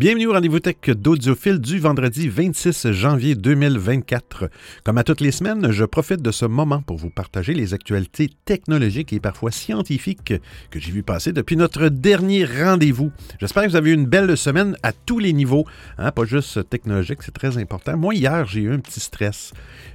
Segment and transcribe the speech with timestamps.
[0.00, 4.48] Bienvenue au rendez-vous tech d'Audiophile du vendredi 26 janvier 2024.
[4.82, 8.30] Comme à toutes les semaines, je profite de ce moment pour vous partager les actualités
[8.46, 10.32] technologiques et parfois scientifiques
[10.70, 13.12] que j'ai vu passer depuis notre dernier rendez-vous.
[13.42, 15.66] J'espère que vous avez eu une belle semaine à tous les niveaux,
[15.98, 17.98] hein, pas juste technologique, c'est très important.
[17.98, 19.52] Moi, hier, j'ai eu un petit stress.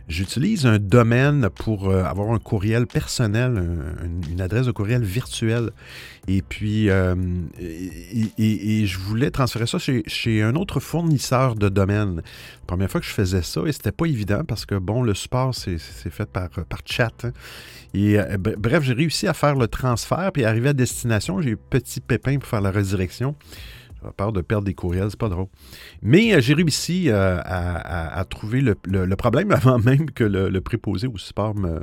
[0.08, 3.64] J'utilise un domaine pour euh, avoir un courriel personnel,
[4.30, 5.72] une adresse de courriel virtuelle.
[6.28, 7.16] Et puis, euh,
[7.58, 12.18] je voulais transférer ça chez, un autre fournisseur de domaine.
[12.18, 15.14] La première fois que je faisais ça, et c'était pas évident parce que, bon, le
[15.14, 16.50] support, c'est fait par,
[16.86, 17.26] chat.
[17.26, 17.32] Hein.
[17.96, 22.00] Euh, bref, j'ai réussi à faire le transfert, puis arrivé à destination, j'ai eu petit
[22.00, 23.36] pépin pour faire la redirection.
[24.18, 25.48] Peur de perdre des courriels, c'est pas drôle.
[26.02, 31.56] Mais euh, j'ai réussi à, trouver le, problème avant même que le, préposé au support
[31.56, 31.80] me,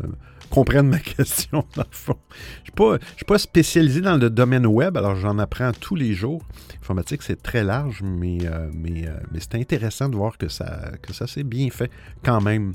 [0.52, 2.16] comprennent ma question, dans le fond.
[2.62, 6.42] Je ne suis, pas spécialisé dans le domaine web, alors j'en apprends tous les jours.
[6.74, 11.26] L'informatique, c'est très large, mais, euh, euh, c'est intéressant de voir que ça, que ça
[11.26, 11.90] s'est bien fait
[12.22, 12.74] quand même.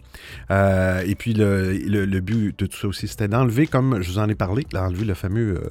[0.49, 4.27] Euh, et puis, le, but de tout ça aussi, c'était d'enlever, comme je vous en
[4.27, 5.61] ai parlé, d'enlever le fameux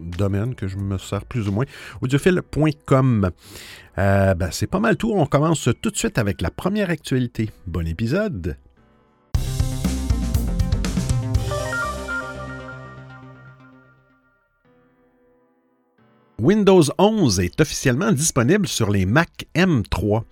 [0.00, 1.64] domaine que je me sers plus ou moins,
[2.00, 3.30] audiophile.com.
[3.96, 5.12] ben, c'est pas mal tout.
[5.12, 7.50] On commence tout de suite avec la première actualité.
[7.66, 8.56] Bon épisode!
[16.40, 20.22] Windows 11 est officiellement disponible sur les Mac M3.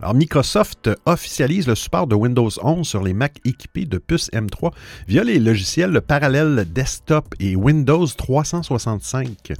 [0.00, 4.70] Alors, Microsoft officialise le support de Windows 11 sur les Mac équipés de puces M3
[5.08, 9.54] via les logiciels Parallel Desktop et Windows 365.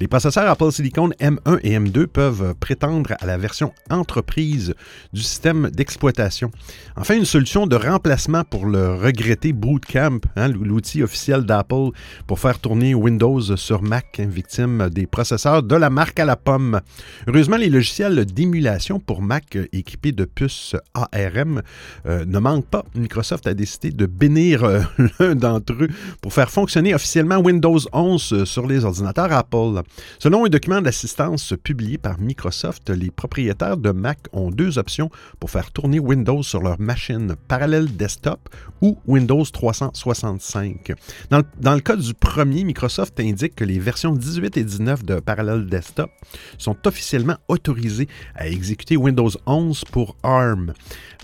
[0.00, 4.74] Les processeurs Apple Silicon M1 et M2 peuvent prétendre à la version entreprise
[5.12, 6.50] du système d'exploitation.
[6.96, 11.90] Enfin, une solution de remplacement pour le regretté Bootcamp, hein, l'outil officiel d'Apple
[12.26, 16.80] pour faire tourner Windows sur Mac, victime des processeurs de la marque à la pomme.
[17.26, 21.62] Heureusement, les logiciels d'émulation pour Mac équipés de puces ARM
[22.06, 22.84] euh, ne manquent pas.
[22.94, 24.80] Microsoft a décidé de bénir euh,
[25.18, 25.88] l'un d'entre eux
[26.22, 29.82] pour faire fonctionner officiellement Windows 11 sur les ordinateurs Apple.
[30.18, 35.50] Selon un document d'assistance publié par Microsoft, les propriétaires de Mac ont deux options pour
[35.50, 38.48] faire tourner Windows sur leur machine parallèle desktop
[38.80, 40.92] ou Windows 365.
[41.30, 45.04] Dans le, dans le cas du premier, Microsoft indique que les versions 18 et 19
[45.04, 46.10] de Parallel Desktop
[46.58, 50.74] sont officiellement autorisées à exécuter Windows 11 pour ARM.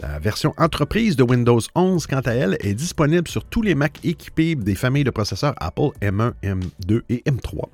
[0.00, 3.99] La version entreprise de Windows 11, quant à elle, est disponible sur tous les Mac
[4.05, 7.65] équipés des familles de processeurs Apple M1, M2 et M3.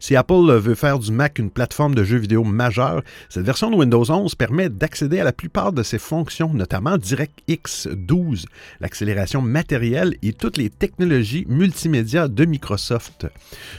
[0.00, 3.76] Si Apple veut faire du Mac une plateforme de jeux vidéo majeure, cette version de
[3.76, 8.46] Windows 11 permet d'accéder à la plupart de ses fonctions, notamment DirectX 12,
[8.80, 13.26] l'accélération matérielle et toutes les technologies multimédia de Microsoft.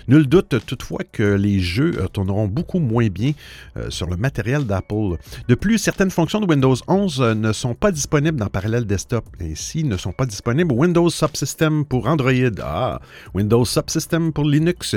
[0.08, 3.32] Nul doute toutefois que les jeux tourneront beaucoup moins bien
[3.78, 5.18] euh, sur le matériel d'Apple.
[5.48, 9.26] De plus, certaines fonctions de Windows 11 euh, ne sont pas disponibles dans Parallel Desktop.
[9.42, 12.32] Ainsi, ne sont pas disponibles Windows Subsystem pour Android,
[12.62, 13.00] ah,
[13.34, 14.96] Windows Subsystem pour Linux,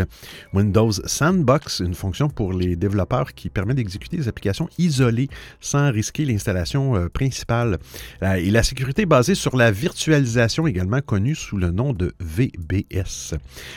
[0.52, 5.28] Windows Sandbox, une fonction pour les développeurs qui permet d'exécuter des applications isolées
[5.60, 7.78] sans risquer l'installation euh, principale.
[8.22, 13.34] Et la sécurité basée sur la virtualisation, également connue sous le nom de VBS.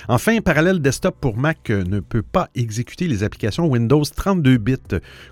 [0.07, 4.77] Enfin, Parallel Desktop pour Mac ne peut pas exécuter les applications Windows 32 bits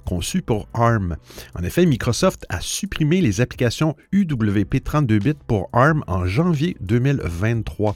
[0.06, 1.18] conçues pour ARM.
[1.56, 7.96] En effet, Microsoft a supprimé les applications UWP 32 bits pour ARM en janvier 2023.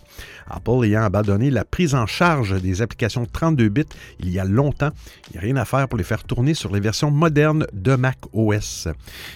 [0.50, 3.84] Apple ayant abandonné la prise en charge des applications 32 bits
[4.20, 4.92] il y a longtemps,
[5.30, 7.96] il n'y a rien à faire pour les faire tourner sur les versions modernes de
[7.96, 8.88] Mac OS.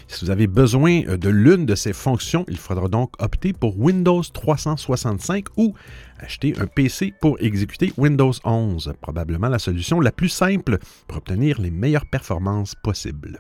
[0.07, 4.21] Si vous avez besoin de l'une de ces fonctions, il faudra donc opter pour Windows
[4.21, 5.73] 365 ou
[6.19, 11.59] acheter un PC pour exécuter Windows 11, probablement la solution la plus simple pour obtenir
[11.59, 13.39] les meilleures performances possibles.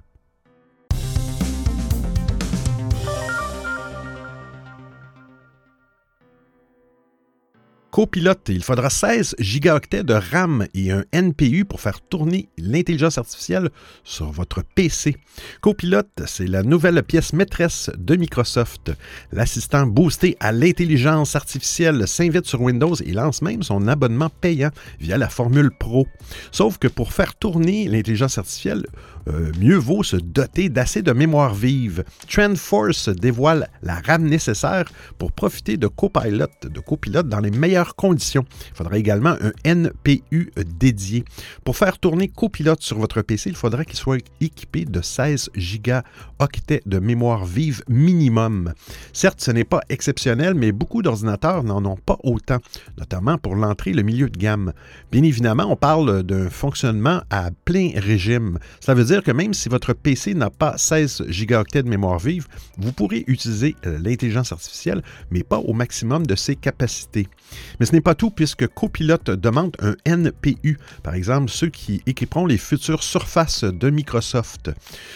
[7.91, 13.69] Copilote, il faudra 16 gigaoctets de RAM et un NPU pour faire tourner l'intelligence artificielle
[14.03, 15.17] sur votre PC.
[15.61, 18.91] Copilote, c'est la nouvelle pièce maîtresse de Microsoft.
[19.31, 24.69] L'assistant boosté à l'intelligence artificielle s'invite sur Windows et lance même son abonnement payant
[24.99, 26.05] via la formule Pro.
[26.51, 28.85] Sauf que pour faire tourner l'intelligence artificielle,
[29.27, 32.03] euh, mieux vaut se doter d'assez de mémoire vive.
[32.27, 34.85] TrendForce dévoile la RAM nécessaire
[35.17, 38.45] pour profiter de Copilot, de Copilot dans les meilleures conditions.
[38.71, 41.25] Il faudra également un NPU dédié.
[41.63, 46.81] Pour faire tourner Copilot sur votre PC, il faudra qu'il soit équipé de 16 gigaoctets
[46.85, 48.73] de mémoire vive minimum.
[49.13, 52.57] Certes, ce n'est pas exceptionnel, mais beaucoup d'ordinateurs n'en ont pas autant,
[52.97, 54.73] notamment pour l'entrée et le milieu de gamme.
[55.11, 58.59] Bien évidemment, on parle d'un fonctionnement à plein régime.
[58.87, 62.47] Veut dire dire que même si votre PC n'a pas 16 gigaoctets de mémoire vive,
[62.77, 65.01] vous pourrez utiliser euh, l'intelligence artificielle,
[65.31, 67.27] mais pas au maximum de ses capacités.
[67.79, 72.45] Mais ce n'est pas tout puisque Copilot demande un NPU, par exemple ceux qui équiperont
[72.45, 74.71] les futures surfaces de Microsoft.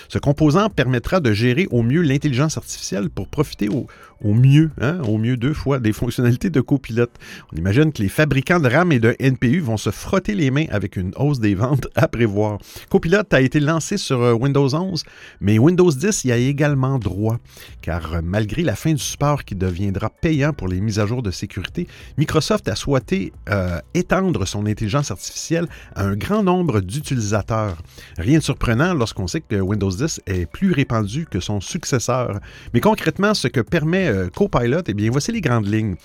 [0.10, 3.88] Ce composant permettra de gérer au mieux l'intelligence artificielle pour profiter au,
[4.34, 7.12] mieux, hein, au mieux deux fois, des fonctionnalités de copilote.
[7.52, 10.66] On imagine que les fabricants de RAM et de NPU vont se frotter les mains
[10.70, 12.58] avec une hausse des ventes à prévoir.
[12.90, 15.04] Copilot a été lancé sur euh, Windows 11,
[15.42, 17.38] mais Windows 10 y a également droit,
[17.82, 21.22] car euh, malgré la fin du support qui deviendra payant pour les mises à jour
[21.22, 21.88] de sécurité,
[22.18, 27.78] Microsoft a souhaité euh, étendre son intelligence artificielle à un grand nombre d'utilisateurs.
[28.18, 32.40] Rien de surprenant lorsqu'on sait que Windows 10 est plus répandu que son successeur.
[32.74, 35.96] Mais concrètement, ce que permet euh, Copilot, eh bien, voici les grandes lignes.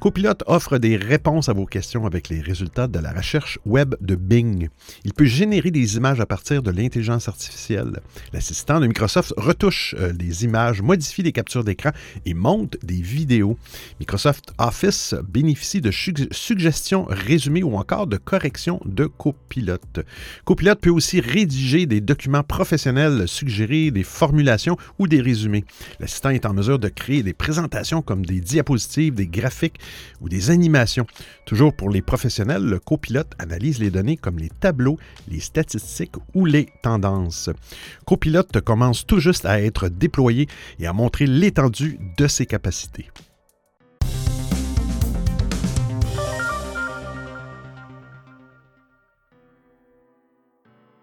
[0.00, 4.14] Copilot offre des réponses à vos questions avec les résultats de la recherche web de
[4.14, 4.68] Bing.
[5.04, 8.00] Il peut générer des images à partir de l'intelligence artificielle.
[8.32, 11.90] L'assistant de Microsoft retouche euh, des images, modifie des captures d'écran
[12.26, 13.56] et monte des vidéos.
[14.00, 19.78] Microsoft Office bénéficie de suggestions résumées ou encore de corrections de Copilot.
[20.44, 25.64] Copilot peut aussi rédiger des documents professionnels, suggérer des formulations ou des résumés.
[26.00, 29.80] L'assistant est en mesure de créer des présentations comme des diapositives, des graphiques
[30.20, 31.06] ou des animations.
[31.44, 34.98] Toujours pour les professionnels, le copilote analyse les données comme les tableaux,
[35.28, 37.11] les statistiques ou les tendances.
[38.06, 40.48] Copilote commence tout juste à être déployé
[40.78, 43.08] et à montrer l'étendue de ses capacités.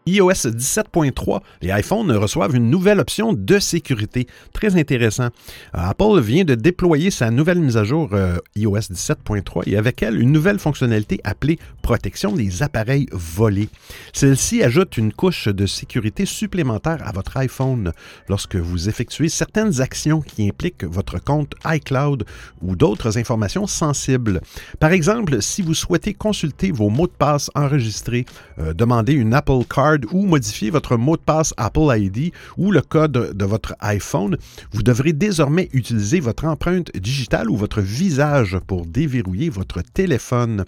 [0.09, 4.27] iOS 17.3, les iPhones reçoivent une nouvelle option de sécurité.
[4.53, 5.27] Très intéressant.
[5.27, 5.29] Euh,
[5.73, 10.19] Apple vient de déployer sa nouvelle mise à jour euh, iOS 17.3 et avec elle
[10.19, 13.69] une nouvelle fonctionnalité appelée protection des appareils volés.
[14.13, 17.91] Celle-ci ajoute une couche de sécurité supplémentaire à votre iPhone
[18.27, 22.25] lorsque vous effectuez certaines actions qui impliquent votre compte iCloud
[22.61, 24.41] ou d'autres informations sensibles.
[24.79, 28.25] Par exemple, si vous souhaitez consulter vos mots de passe enregistrés,
[28.59, 32.81] euh, demander une Apple Card ou modifier votre mot de passe Apple ID ou le
[32.81, 34.37] code de votre iPhone,
[34.71, 40.65] vous devrez désormais utiliser votre empreinte digitale ou votre visage pour déverrouiller votre téléphone.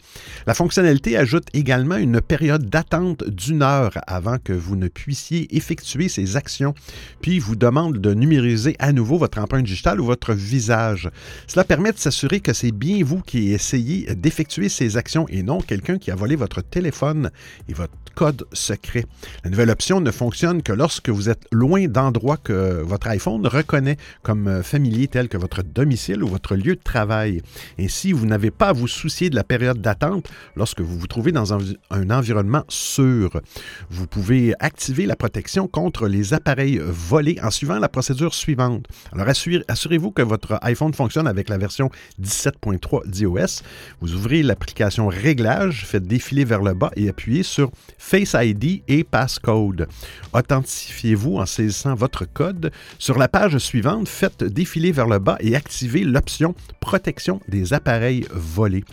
[0.48, 6.10] La fonctionnalité ajoute également une période d'attente d'une heure avant que vous ne puissiez effectuer
[6.10, 6.74] ces actions,
[7.22, 11.10] puis vous demande de numériser à nouveau votre empreinte digitale ou votre visage.
[11.48, 15.60] Cela permet de s'assurer que c'est bien vous qui essayez d'effectuer ces actions et non
[15.62, 17.32] quelqu'un qui a volé votre téléphone
[17.68, 19.06] et votre code secret.
[19.44, 23.98] La nouvelle option ne fonctionne que lorsque vous êtes loin d'endroits que votre iPhone reconnaît
[24.24, 27.42] comme euh, familier tels que votre domicile ou votre lieu de travail.
[27.80, 31.32] Ainsi, vous n'avez pas à vous soucier de la période d'attente lorsque vous vous trouvez
[31.32, 31.60] dans un,
[32.10, 33.42] environnement sûr.
[33.90, 38.86] Vous pouvez activer la protection contre les appareils volés en suivant la procédure suivante.
[39.14, 41.90] Alors, assurez-vous que votre iPhone fonctionne avec la version
[42.22, 43.64] 17.3 d'iOS.
[44.02, 49.04] Vous ouvrez l'application Réglages, faites défiler vers le bas et appuyez sur Face ID et
[49.12, 49.88] passcode.
[50.34, 52.72] Authentifiez-vous en saisissant votre code.
[52.98, 58.26] Sur la page suivante, faites défiler vers le bas et activez l'option Protection des appareils
[58.32, 58.84] volés.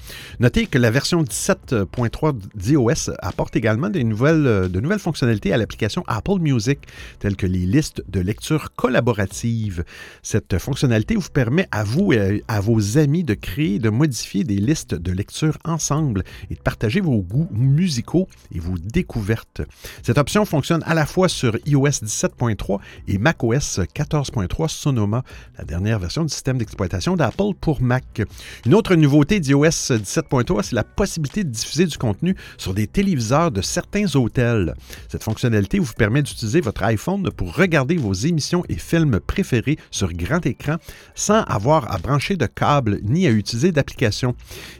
[0.40, 6.04] Notez que la version 17.3 d'iOS apporte également de nouvelles, de nouvelles fonctionnalités à l'application
[6.06, 6.80] Apple Music,
[7.18, 9.84] telles que les listes de lecture collaboratives.
[10.22, 14.56] Cette fonctionnalité vous permet à vous et à vos amis de créer de modifier des
[14.56, 19.62] listes de lecture ensemble et de partager vos goûts musicaux et vos découvertes.
[20.02, 22.78] Cette option fonctionne à la fois sur iOS 17.3
[23.08, 25.22] et macOS 14.3 Sonoma,
[25.58, 28.22] la dernière version du système d'exploitation d'Apple pour Mac.
[28.64, 33.50] Une autre nouveauté d'iOS 17.3, c'est la possibilité de diffuser du contenu sur des téléviseurs
[33.50, 34.74] de certains hôtels.
[35.08, 40.12] Cette fonctionnalité vous permet d'utiliser votre iPhone pour regarder vos émissions et films préférés sur
[40.12, 40.76] grand écran
[41.14, 44.34] sans avoir à brancher de câble ni à utiliser d'application.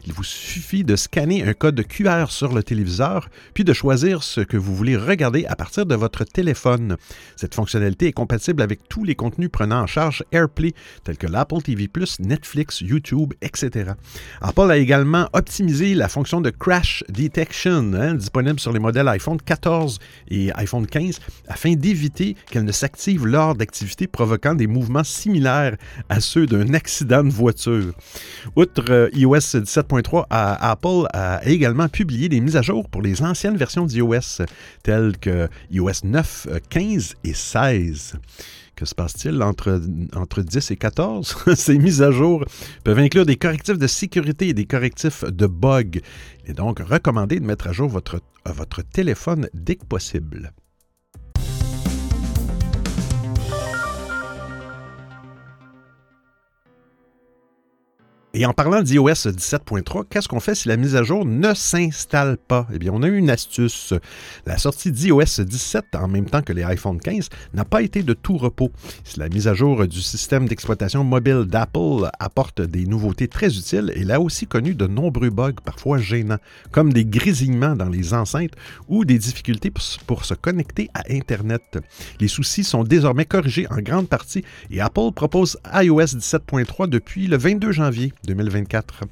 [0.05, 4.41] Il vous suffit de scanner un code QR sur le téléviseur, puis de choisir ce
[4.41, 6.95] que vous voulez regarder à partir de votre téléphone.
[7.35, 10.73] Cette fonctionnalité est compatible avec tous les contenus prenant en charge AirPlay,
[11.03, 11.89] tels que l'Apple TV,
[12.19, 13.93] Netflix, YouTube, etc.
[14.41, 19.41] Apple a également optimisé la fonction de Crash Detection, hein, disponible sur les modèles iPhone
[19.43, 19.97] 14
[20.29, 25.75] et iPhone 15, afin d'éviter qu'elle ne s'active lors d'activités provoquant des mouvements similaires
[26.09, 27.93] à ceux d'un accident de voiture.
[28.55, 33.57] Outre euh, iOS 17.3, Apple a également publié des mises à jour pour les anciennes
[33.57, 34.43] versions d'iOS,
[35.19, 38.19] que iOS 9, 15 et 16.
[38.75, 39.81] Que se passe-t-il entre,
[40.15, 41.35] entre 10 et 14?
[41.55, 42.45] Ces mises à jour
[42.83, 45.99] peuvent inclure des correctifs de sécurité et des correctifs de bugs.
[46.45, 50.53] Il est donc recommandé de mettre à jour votre téléphone dès que possible.
[58.35, 62.37] Et en parlant d'iOS 17.3, qu'est-ce qu'on fait si la mise à jour ne s'installe
[62.37, 62.67] pas?
[62.71, 63.95] Eh bien, on a eu une astuce.
[64.45, 68.13] La sortie d'iOS 17, en même temps que les iPhone 15, n'a pas été de
[68.13, 68.71] tout repos.
[69.03, 73.91] Si la mise à jour du système d'exploitation mobile d'Apple apporte des nouveautés très utiles,
[73.95, 76.37] elle a aussi connu de nombreux bugs, parfois gênants,
[76.69, 78.53] comme des grésillements dans les enceintes
[78.87, 79.73] ou des difficultés
[80.05, 81.79] pour se connecter à Internet.
[82.19, 87.35] Les soucis sont désormais corrigés en grande partie et Apple propose iOS 17.3 depuis le
[87.35, 89.05] 22 janvier 2024.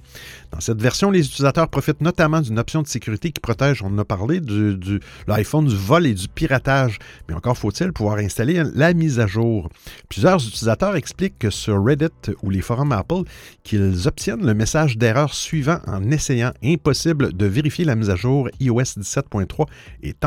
[0.52, 3.98] Dans cette version, les utilisateurs profitent notamment d'une option de sécurité qui protège, on en
[4.00, 7.00] a parlé, du, l'iPhone du vol et du piratage.
[7.28, 9.70] Mais encore faut-il pouvoir installer la mise à jour.
[10.10, 12.08] Plusieurs utilisateurs expliquent sur Reddit
[12.44, 13.24] ou les forums Apple
[13.64, 16.52] qu'ils obtiennent le message d'erreur suivant en essayant.
[16.64, 19.66] Impossible de vérifier la mise à jour iOS 17.3
[20.04, 20.18] est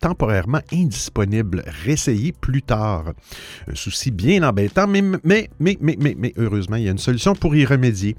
[0.00, 1.64] temporairement indisponible.
[1.84, 3.12] Réessayez plus tard.
[3.70, 7.34] Un souci bien embêtant, mais, mais, mais, mais, mais heureusement, il y a une solution
[7.34, 8.11] pour y remédier.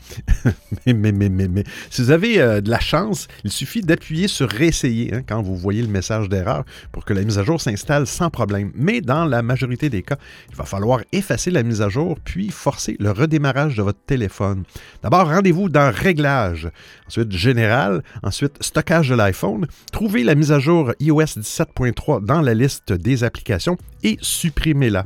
[0.85, 5.41] mais, si vous avez euh, de la chance, il suffit d'appuyer sur réessayer hein, quand
[5.41, 8.71] vous voyez le message d'erreur pour que la mise à jour s'installe sans problème.
[8.75, 10.17] Mais dans la majorité des cas,
[10.49, 14.63] il va falloir effacer la mise à jour puis forcer le redémarrage de votre téléphone.
[15.01, 16.69] D'abord, rendez-vous dans Réglages,
[17.07, 22.53] ensuite Général, ensuite Stockage de l'iPhone, trouvez la mise à jour iOS 17.3 dans la
[22.53, 25.05] liste des applications et supprimez-la.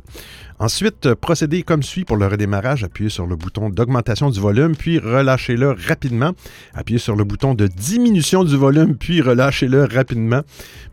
[0.60, 2.82] Ensuite, euh, procédez comme suit pour le redémarrage.
[2.82, 6.32] Appuyez sur le bouton d'augmentation du volume, puis relâchez-le rapidement.
[6.74, 10.42] Appuyez sur le bouton de diminution du volume, puis relâchez-le rapidement.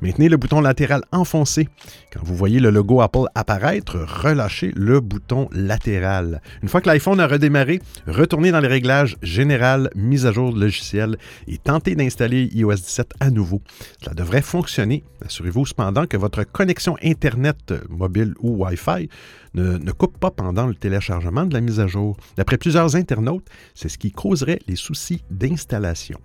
[0.01, 1.67] Maintenez le bouton latéral enfoncé.
[2.13, 6.41] Quand vous voyez le logo Apple apparaître, relâchez le bouton latéral.
[6.62, 10.60] Une fois que l'iPhone a redémarré, retournez dans les réglages général, mise à jour de
[10.60, 11.17] logiciel
[11.48, 13.63] et tentez d'installer iOS 17 à nouveau.
[14.00, 15.03] Cela devrait fonctionner.
[15.25, 19.10] Assurez-vous cependant que votre connexion Internet mobile ou Wi-Fi
[19.55, 22.17] ne, coupe pas pendant le téléchargement de la mise à jour.
[22.38, 26.19] D'après plusieurs internautes, c'est ce qui causerait les soucis d'installation.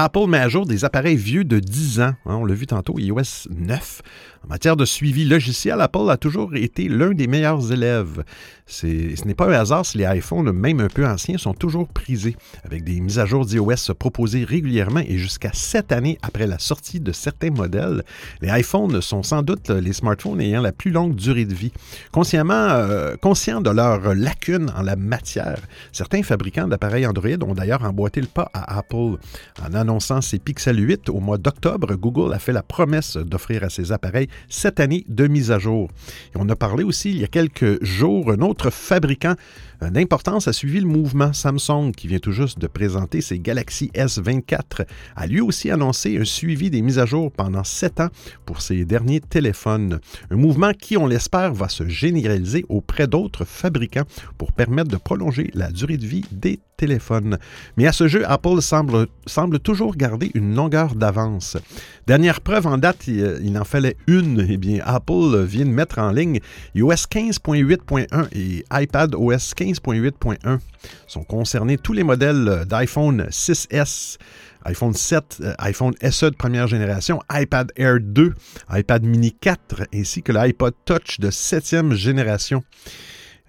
[0.00, 2.14] Apple met à jour des appareils vieux de 10 ans.
[2.24, 4.02] Hein, on l'a vu tantôt, iOS 9.
[4.44, 8.24] En matière de suivi logiciel, Apple a toujours été l'un des meilleurs élèves.
[8.66, 12.36] Ce n'est pas un hasard si les iPhones, même un peu anciens, sont toujours prisés,
[12.64, 17.00] avec des mises à jour d'iOS proposées régulièrement et jusqu'à sept années après la sortie
[17.00, 18.04] de certains modèles.
[18.42, 21.72] Les iPhones sont sans doute les smartphones ayant la plus longue durée de vie.
[22.12, 25.60] Consciemment, euh, conscients de leurs lacunes en la matière,
[25.92, 29.16] certains fabricants d'appareils Android ont d'ailleurs emboîté le pas à Apple.
[29.62, 33.70] En annonçant ses Pixel 8 au mois d'octobre, Google a fait la promesse d'offrir à
[33.70, 35.88] ses appareils cette année de mise à jour.
[36.34, 39.34] On a parlé aussi il y a quelques jours, un autre fabricant
[39.80, 44.86] d'importance a suivi le mouvement Samsung qui vient tout juste de présenter ses Galaxy S24,
[45.16, 48.08] a lui aussi annoncé un suivi des mises à jour pendant sept ans
[48.44, 50.00] pour ses derniers téléphones.
[50.30, 54.04] Un mouvement qui, on l'espère, va se généraliser auprès d'autres fabricants
[54.36, 57.38] pour permettre de prolonger la durée de vie des téléphones.
[57.76, 61.58] Mais à ce jeu, Apple semble, semble toujours garder une longueur d'avance.
[62.06, 64.46] Dernière preuve en date, il, en fallait une.
[64.48, 66.40] Eh bien, Apple vient de mettre en ligne
[66.74, 70.58] iOS 15.8.1 et iPad OS 15.8.1.
[71.06, 74.16] Sont concernés tous les modèles d'iPhone 6S,
[74.64, 78.34] iPhone 7, euh, iPhone SE de première génération, iPad Air 2,
[78.70, 82.64] iPad mini 4 ainsi que l'iPod Touch de septième génération.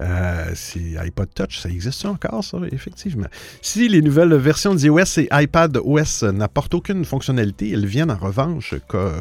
[0.01, 0.53] Euh,
[1.01, 3.27] iPod Touch, ça existe encore, ça, effectivement.
[3.61, 8.75] Si les nouvelles versions d'iOS et iPad OS n'apportent aucune fonctionnalité, elles viennent en revanche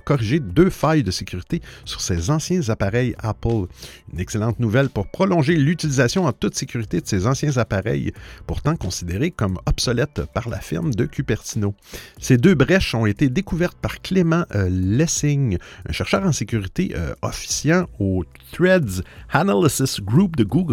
[0.04, 3.66] corriger deux failles de sécurité sur ces anciens appareils Apple.
[4.12, 8.12] Une excellente nouvelle pour prolonger l'utilisation en toute sécurité de ces anciens appareils,
[8.46, 11.74] pourtant considérés comme obsolètes par la firme de Cupertino.
[12.20, 15.58] Ces deux brèches ont été découvertes par Clément euh, Lessing,
[15.88, 20.67] un chercheur en sécurité euh, officiant au Threads Analysis Group de Google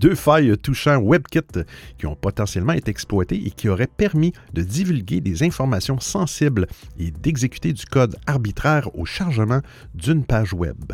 [0.00, 1.64] deux failles touchant WebKit
[1.98, 6.66] qui ont potentiellement été exploitées et qui auraient permis de divulguer des informations sensibles
[6.98, 9.60] et d'exécuter du code arbitraire au chargement
[9.94, 10.92] d'une page web.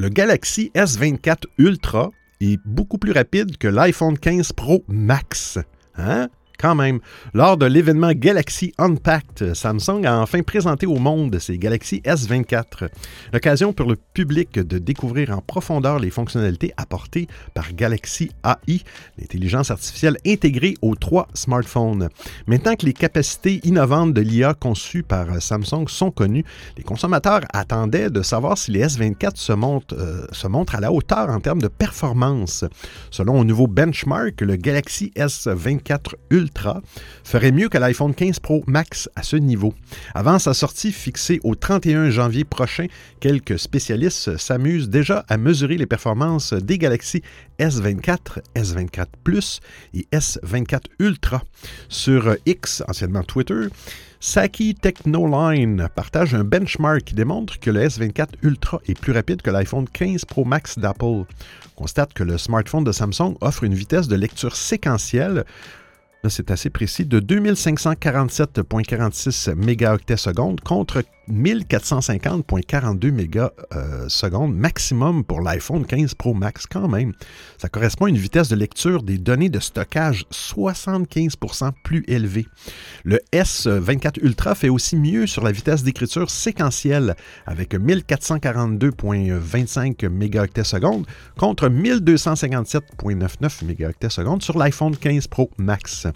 [0.00, 5.58] Le Galaxy S24 Ultra est beaucoup plus rapide que l'iPhone 15 Pro Max.
[5.94, 6.30] Hein?
[6.60, 7.00] Quand même.
[7.32, 12.88] Lors de l'événement Galaxy Unpacked, Samsung a enfin présenté au monde ses Galaxy S24.
[13.32, 18.80] L'occasion pour le public de découvrir en profondeur les fonctionnalités apportées par Galaxy AI,
[19.18, 22.08] l'intelligence artificielle intégrée aux trois smartphones.
[22.46, 26.44] Maintenant que les capacités innovantes de l'IA conçues par Samsung sont connues,
[26.76, 30.92] les consommateurs attendaient de savoir si les S24 se montrent, euh, se montrent à la
[30.92, 32.64] hauteur en termes de performance.
[33.10, 36.49] Selon un nouveau benchmark, le Galaxy S24 Ultra
[37.24, 39.74] Ferait mieux que l'iPhone 15 Pro Max à ce niveau.
[40.14, 42.86] Avant sa sortie fixée au 31 janvier prochain,
[43.20, 47.22] quelques spécialistes s'amusent déjà à mesurer les performances des Galaxy
[47.58, 49.60] S24, S24 Plus
[49.94, 51.42] et S24 Ultra.
[51.88, 53.68] Sur X, anciennement Twitter,
[54.22, 59.48] Saki Technoline partage un benchmark qui démontre que le S24 Ultra est plus rapide que
[59.50, 61.04] l'iPhone 15 Pro Max d'Apple.
[61.04, 61.26] On
[61.74, 65.46] constate que le smartphone de Samsung offre une vitesse de lecture séquentielle
[66.28, 76.34] C'est assez précis, de 2547,46 mégaoctets secondes contre 1450,42 mégasecondes maximum pour l'iPhone 15 Pro
[76.34, 77.12] Max quand même.
[77.58, 82.46] Ça correspond à une vitesse de lecture des données de stockage 75% plus élevée.
[83.04, 87.14] Le S24 Ultra fait aussi mieux sur la vitesse d'écriture séquentielle
[87.46, 91.06] avec 1442,25 mégaoctets secondes
[91.36, 96.08] contre 1257,99 mégaoctets secondes sur l'iPhone 15 Pro Max.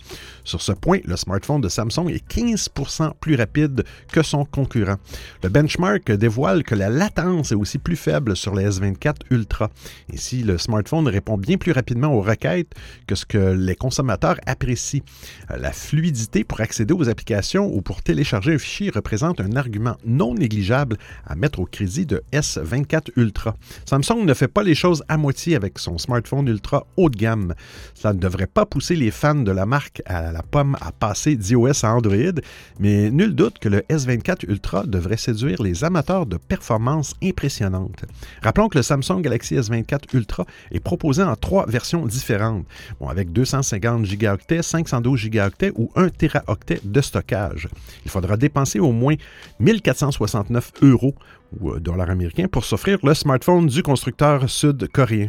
[0.44, 4.96] Sur ce point, le smartphone de Samsung est 15% plus rapide que son concurrent.
[5.42, 9.70] Le benchmark dévoile que la latence est aussi plus faible sur les S24 Ultra.
[10.12, 12.72] Ainsi, le smartphone répond bien plus rapidement aux requêtes
[13.06, 15.02] que ce que les consommateurs apprécient.
[15.50, 19.96] Euh, la fluidité pour accéder aux applications ou pour télécharger un fichier représente un argument
[20.04, 20.96] non négligeable
[21.26, 23.56] à mettre au crédit de S24 Ultra.
[23.84, 27.54] Samsung ne fait pas les choses à moitié avec son smartphone Ultra haut de gamme.
[27.94, 31.36] Cela ne devrait pas pousser les fans de la marque à la pomme à passer
[31.36, 32.40] d'iOS à Android,
[32.78, 38.04] mais nul doute que le S24 Ultra devrait séduire les amateurs de performances impressionnantes.
[38.42, 42.66] Rappelons que le Samsung Galaxy S24 Ultra est proposé en trois versions différentes,
[43.06, 45.40] avec 250 Go, 512 Go
[45.76, 47.68] ou 1 Teraoctet de stockage.
[48.04, 49.14] Il faudra dépenser au moins
[49.60, 51.14] 1469 euros
[51.60, 55.28] ou euh, dollars américains pour s'offrir le smartphone du constructeur sud-coréen.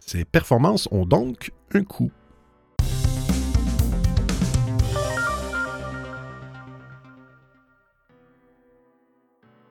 [0.00, 2.10] Ces performances ont donc un coût.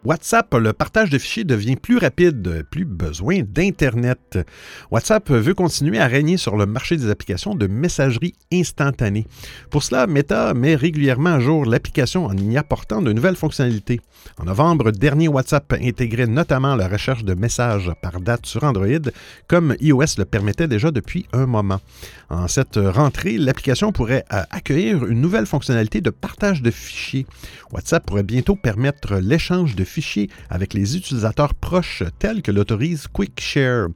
[0.06, 4.38] WhatsApp, le partage de fichiers devient plus rapide, plus besoin d'Internet.
[4.92, 9.26] WhatsApp veut continuer à régner sur le marché des applications de messagerie instantanée.
[9.72, 14.00] Pour cela, Meta met régulièrement à jour l'application en y apportant de nouvelles fonctionnalités.
[14.38, 19.10] En novembre dernier, WhatsApp intégrait notamment la recherche de messages par date sur Android,
[19.48, 21.82] comme iOS le permettait déjà depuis un moment.
[22.30, 27.26] En cette rentrée, l'application pourrait accueillir une nouvelle fonctionnalité de partage de fichiers.
[27.72, 29.95] WhatsApp pourrait bientôt permettre l'échange de fichiers
[30.50, 33.88] avec les utilisateurs proches tels que l'autorise QuickShare.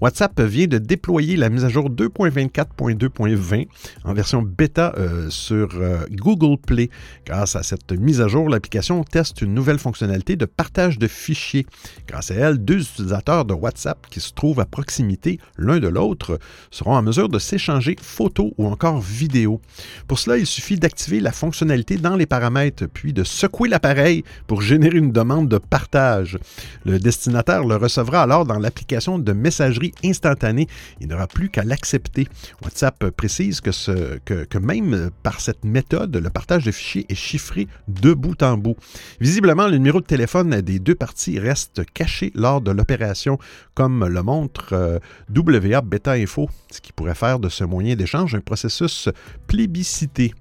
[0.00, 3.66] WhatsApp vient de déployer la mise à jour 2.24.2.20
[4.04, 6.90] en version bêta euh, sur euh, Google Play.
[7.26, 11.66] Grâce à cette mise à jour, l'application teste une nouvelle fonctionnalité de partage de fichiers.
[12.06, 16.38] Grâce à elle, deux utilisateurs de WhatsApp qui se trouvent à proximité l'un de l'autre
[16.70, 19.60] seront en mesure de s'échanger photos ou encore vidéos.
[20.08, 24.62] Pour cela, il suffit d'activer la fonctionnalité dans les paramètres, puis de secouer l'appareil pour
[24.62, 26.38] générer une demande de partage.
[26.84, 30.66] Le destinataire le recevra alors dans l'application de messagerie instantanée.
[31.00, 32.28] Il n'aura plus qu'à l'accepter.
[32.62, 38.42] WhatsApp précise que, même par cette méthode, le partage de fichiers est chiffré de bout
[38.42, 38.76] en bout.
[39.20, 43.38] Visiblement, le numéro de téléphone des deux parties reste caché lors de l'opération,
[43.74, 44.98] comme le montre euh,
[45.34, 49.08] WA Beta Info, ce qui pourrait faire de ce moyen d'échange un processus
[49.46, 50.34] plébiscité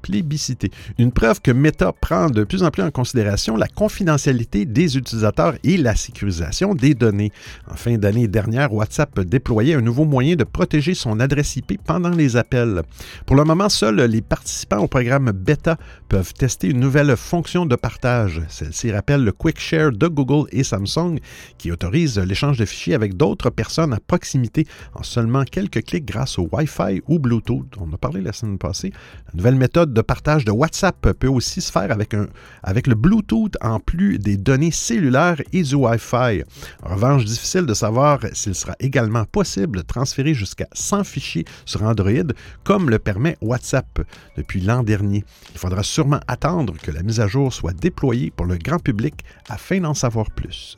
[0.00, 0.70] plébiscité.
[0.98, 5.54] Une preuve que Meta prend de plus en plus en considération la confidentialité des utilisateurs
[5.64, 7.32] et la sécurisation des données.
[7.70, 12.10] En fin d'année dernière, WhatsApp déployait un nouveau moyen de protéger son adresse IP pendant
[12.10, 12.82] les appels.
[13.26, 15.76] Pour le moment, seuls les participants au programme Beta
[16.08, 18.42] peuvent tester une nouvelle fonction de partage.
[18.48, 21.18] Celle-ci rappelle le Quick Share de Google et Samsung
[21.58, 26.38] qui autorise l'échange de fichiers avec d'autres personnes à proximité en seulement quelques clics grâce
[26.38, 27.66] au Wi-Fi ou Bluetooth.
[27.78, 28.92] On a parlé la semaine passée.
[29.28, 32.14] La nouvelle méthode de partage de WhatsApp peut aussi se faire avec,
[32.62, 36.42] avec le Bluetooth en plus des données cellulaires et du Wi-Fi.
[36.82, 41.82] En revanche, difficile de savoir s'il sera également possible de transférer jusqu'à 100 fichiers sur
[41.82, 42.32] Android,
[42.64, 44.00] comme le permet WhatsApp
[44.36, 45.24] depuis l'an dernier.
[45.52, 49.24] Il faudra sûrement attendre que la mise à jour soit déployée pour le grand public
[49.48, 50.76] afin d'en savoir plus.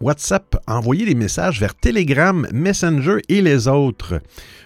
[0.00, 4.20] WhatsApp a envoyé des messages vers Telegram, Messenger et les autres.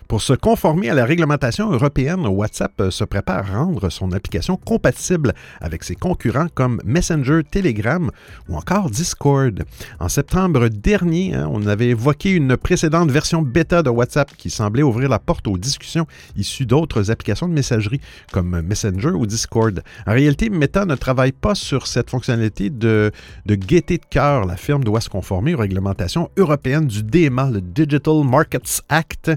[0.08, 5.34] Pour se conformer à la réglementation européenne, WhatsApp se prépare à rendre son application compatible
[5.60, 8.10] avec ses concurrents comme Messenger, Telegram
[8.48, 9.64] ou encore Discord.
[10.00, 14.82] En septembre dernier, hein, on avait évoqué une précédente version bêta de WhatsApp qui semblait
[14.82, 18.00] ouvrir la porte aux discussions issues d'autres applications de messagerie
[18.32, 19.82] comme Messenger ou Discord.
[20.06, 23.12] En réalité, Meta ne travaille pas sur cette fonctionnalité de,
[23.44, 24.46] de gaieté de cœur.
[24.46, 29.32] La firme doit se conformer aux réglementations européennes du DMA, le Digital Markets Act,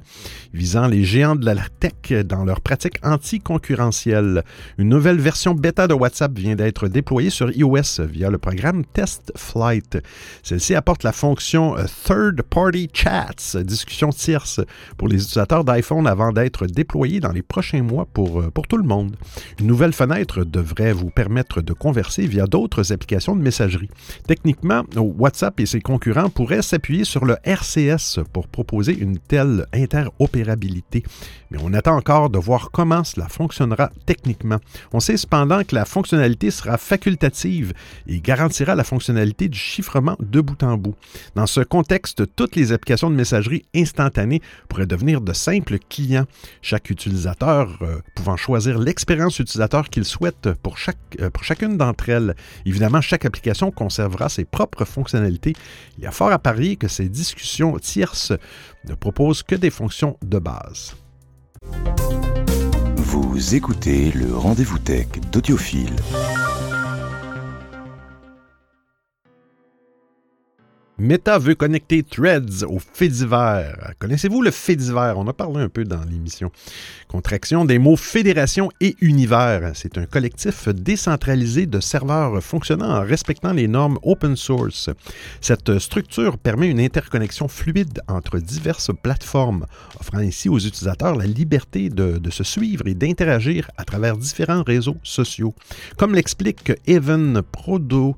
[0.61, 4.43] visant les géants de la tech dans leurs pratiques anticoncurrentielles.
[4.77, 9.31] Une nouvelle version bêta de WhatsApp vient d'être déployée sur iOS via le programme Test
[9.35, 9.97] Flight.
[10.43, 14.61] Celle-ci apporte la fonction euh, Third Party Chats, discussion tierce,
[14.97, 18.77] pour les utilisateurs d'iPhone avant d'être déployée dans les prochains mois pour, euh, pour tout
[18.77, 19.15] le monde.
[19.59, 23.89] Une nouvelle fenêtre devrait vous permettre de converser via d'autres applications de messagerie.
[24.27, 30.50] Techniquement, WhatsApp et ses concurrents pourraient s'appuyer sur le RCS pour proposer une telle interopérabilité.
[31.51, 34.57] Mais on attend encore de voir comment cela fonctionnera techniquement.
[34.93, 37.73] On sait cependant que la fonctionnalité sera facultative
[38.07, 40.95] et garantira la fonctionnalité du chiffrement de bout en bout.
[41.35, 46.25] Dans ce contexte, toutes les applications de messagerie instantanée pourraient devenir de simples clients,
[46.61, 52.09] chaque utilisateur euh, pouvant choisir l'expérience utilisateur qu'il souhaite pour, chaque, euh, pour chacune d'entre
[52.09, 52.35] elles.
[52.65, 55.53] Évidemment, chaque application conservera ses propres fonctionnalités.
[55.97, 58.33] Il y a fort à parier que ces discussions tierces
[58.87, 60.39] ne proposent que des fonctions de
[62.97, 65.95] Vous écoutez le rendez-vous tech d'Audiophile.
[71.01, 73.93] Meta veut connecter Threads au fait divers.
[73.97, 75.17] Connaissez-vous le fait divers?
[75.17, 76.51] On a parlé un peu dans l'émission.
[77.07, 79.71] Contraction des mots fédération et univers.
[79.73, 84.91] C'est un collectif décentralisé de serveurs fonctionnant en respectant les normes open source.
[85.41, 89.65] Cette structure permet une interconnexion fluide entre diverses plateformes,
[89.99, 94.61] offrant ainsi aux utilisateurs la liberté de, de se suivre et d'interagir à travers différents
[94.61, 95.55] réseaux sociaux.
[95.97, 98.15] Comme l'explique Evan Prodo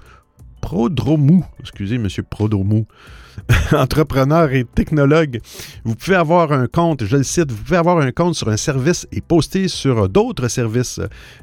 [0.64, 2.88] Prodromou, excusez, monsieur Prodromou,
[3.72, 5.40] entrepreneur et technologue,
[5.84, 8.58] vous pouvez avoir un compte, je le cite, vous pouvez avoir un compte sur un
[8.58, 11.00] service et poster sur d'autres services.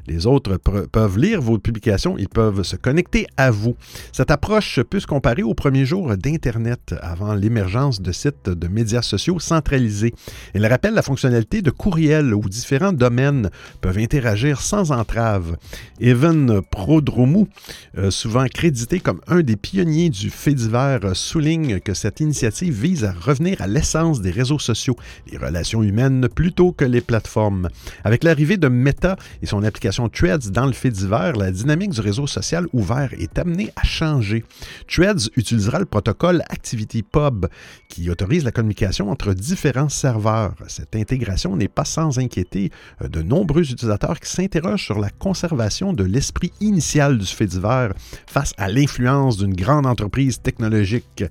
[0.07, 3.75] Les autres peuvent lire vos publications, ils peuvent se connecter à vous.
[4.11, 9.01] Cette approche peut se comparer aux premiers jours d'Internet avant l'émergence de sites de médias
[9.01, 10.13] sociaux centralisés.
[10.53, 13.49] Elle rappelle la fonctionnalité de courriel où différents domaines
[13.81, 15.57] peuvent interagir sans entrave.
[15.99, 17.47] Evan Prodromou,
[17.97, 23.03] euh, souvent crédité comme un des pionniers du fait divers, souligne que cette initiative vise
[23.03, 24.95] à revenir à l'essence des réseaux sociaux,
[25.31, 27.69] les relations humaines plutôt que les plateformes.
[28.03, 32.01] Avec l'arrivée de Meta et son application Threads dans le fait divers, la dynamique du
[32.01, 34.43] réseau social ouvert est amenée à changer.
[34.87, 37.47] Threads utilisera le protocole ActivityPub
[37.87, 40.55] qui autorise la communication entre différents serveurs.
[40.67, 45.93] Cette intégration n'est pas sans inquiéter euh, de nombreux utilisateurs qui s'interrogent sur la conservation
[45.93, 47.93] de l'esprit initial du fait divers
[48.27, 51.23] face à l'influence d'une grande entreprise technologique.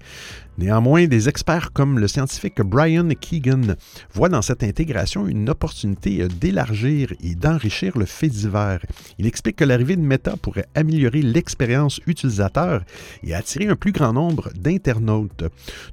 [0.61, 3.77] Néanmoins, des experts comme le scientifique Brian Keegan
[4.13, 8.85] voient dans cette intégration une opportunité d'élargir et d'enrichir le fait divers.
[9.19, 12.83] Il explique que l'arrivée de Meta pourrait améliorer l'expérience utilisateur
[13.25, 15.45] et attirer un plus grand nombre d'internautes.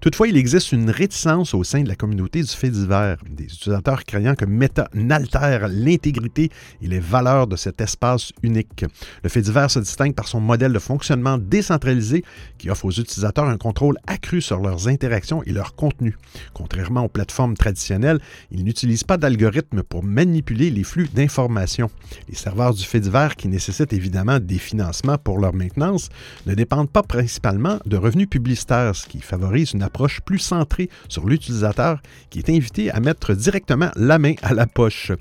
[0.02, 4.04] Toutefois, il existe une réticence au sein de la communauté du fait divers, des utilisateurs
[4.04, 6.52] craignant que Meta n'altère l'intégrité
[6.82, 8.84] et les valeurs de cet espace unique.
[9.24, 12.26] Le fait divers se distingue par son modèle de fonctionnement décentralisé
[12.58, 16.18] qui offre aux utilisateurs un contrôle accru sur leurs interactions et leur contenu.
[16.54, 18.20] Contrairement aux plateformes traditionnelles,
[18.52, 21.90] ils n'utilisent pas d'algorithmes pour manipuler les flux d'informations.
[22.30, 26.10] Les serveurs du fait divers, qui nécessitent évidemment des financements pour leur maintenance,
[26.46, 31.28] ne dépendent pas principalement de revenus publicitaires, ce qui favorise une approche plus centrée sur
[31.28, 35.12] l'utilisateur qui est invité à mettre directement la main à la poche.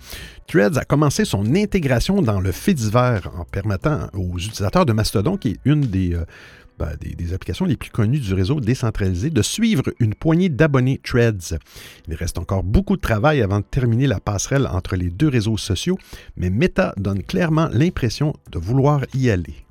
[0.47, 5.37] Threads a commencé son intégration dans le fait divers en permettant aux utilisateurs de Mastodon,
[5.37, 6.25] qui est une des, euh,
[6.79, 11.59] ben, des, applications les plus connues du réseau décentralisé, de suivre une poignée d'abonnés Threads.
[12.09, 15.57] Il reste encore beaucoup de travail avant de terminer la passerelle entre les deux réseaux
[15.57, 15.99] sociaux,
[16.37, 19.66] mais Meta donne clairement l'impression de vouloir y aller.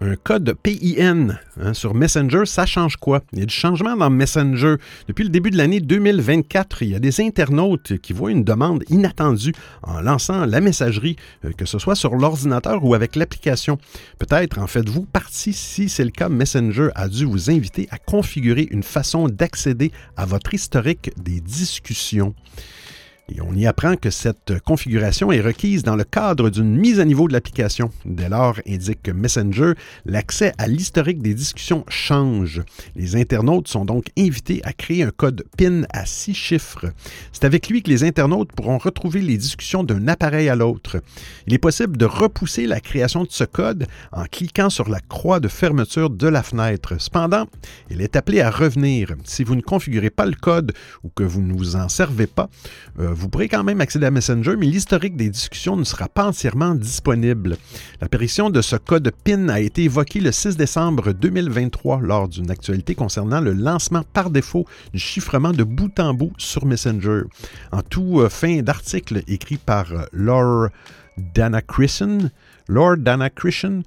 [0.00, 3.22] Un code PIN hein, sur Messenger, ça change quoi?
[3.32, 4.76] Il y a du changement dans Messenger.
[5.08, 8.84] Depuis le début de l'année 2024, il y a des internautes qui voient une demande
[8.88, 13.78] inattendue en lançant la messagerie, euh, que ce soit sur l'ordinateur ou avec l'application.
[14.18, 16.28] Peut-être en faites-vous partie si c'est le cas.
[16.28, 22.34] Messenger a dû vous inviter à configurer une façon d'accéder à votre historique des discussions.
[23.28, 27.04] Et on y apprend que cette configuration est requise dans le cadre d'une mise à
[27.04, 27.90] niveau de l'application.
[28.04, 29.72] Dès lors, indique Messenger,
[30.04, 32.62] l'accès à l'historique des discussions change.
[32.94, 36.86] Les internautes sont donc invités à créer un code PIN à six chiffres.
[37.32, 41.02] C'est avec lui que les internautes pourront retrouver les discussions d'un appareil à l'autre.
[41.48, 45.40] Il est possible de repousser la création de ce code en cliquant sur la croix
[45.40, 46.94] de fermeture de la fenêtre.
[46.98, 47.46] Cependant,
[47.90, 49.14] il est appelé à revenir.
[49.24, 52.48] Si vous ne configurez pas le code ou que vous ne vous en servez pas,
[53.00, 56.26] euh, vous pourrez quand même accéder à Messenger, mais l'historique des discussions ne sera pas
[56.26, 57.56] entièrement disponible.
[58.00, 62.94] L'apparition de ce code PIN a été évoquée le 6 décembre 2023 lors d'une actualité
[62.94, 67.22] concernant le lancement par défaut du chiffrement de bout en bout sur Messenger.
[67.72, 70.68] En tout, euh, fin d'article écrit par euh, Laure
[71.16, 72.18] Dana Christian,
[72.68, 73.82] Lord Dana Christian,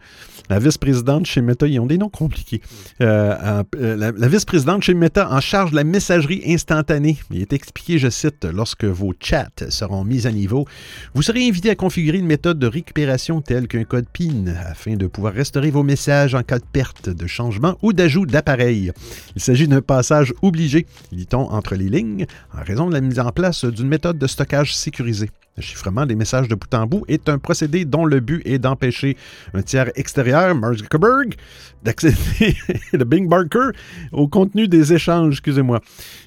[0.49, 2.61] la vice-présidente chez Meta, ils ont des noms compliqués.
[3.01, 7.17] Euh, euh, la, vice-présidente chez Meta en charge de la messagerie instantanée.
[7.29, 10.65] Il est expliqué, je cite, lorsque vos chats seront mis à niveau,
[11.13, 15.05] vous serez invité à configurer une méthode de récupération telle qu'un code PIN afin de
[15.07, 18.91] pouvoir restaurer vos messages en cas de perte, de changement ou d'ajout d'appareil.
[19.35, 22.25] Il s'agit d'un passage obligé, dit-on entre les lignes,
[22.57, 25.29] en raison de la mise en place d'une méthode de stockage sécurisée.
[25.59, 28.59] Le chiffrement des messages de bout en bout est un procédé dont le but est
[28.59, 29.17] d'empêcher
[29.53, 31.35] un tiers extérieur, Mark Zuckerberg,
[31.83, 32.55] d'accéder
[32.93, 33.71] de Bing Barker
[34.13, 35.33] au contenu des échanges.
[35.33, 35.81] Excusez-moi,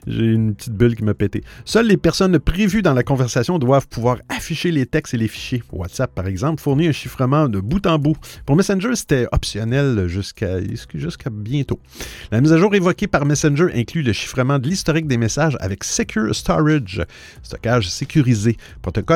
[0.06, 1.42] j'ai une petite bulle qui m'a pété.
[1.64, 5.62] Seules les personnes prévues dans la conversation doivent pouvoir afficher les textes et les fichiers.
[5.72, 8.16] WhatsApp, par exemple, fournit un chiffrement de bout en bout.
[8.44, 10.58] Pour Messenger, c'était optionnel jusqu'à
[10.92, 11.80] jusqu'à bientôt.
[12.30, 15.84] La mise à jour évoquée par Messenger inclut le chiffrement de l'historique des messages avec
[15.84, 17.02] Secure Storage,
[17.42, 18.58] stockage sécurisé,